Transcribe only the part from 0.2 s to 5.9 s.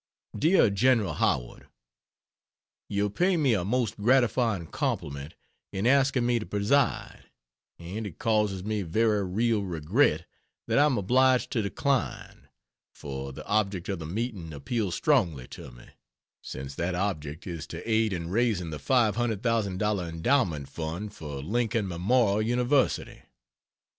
DEAR GENERAL HOWARD, You pay me a most gratifying compliment in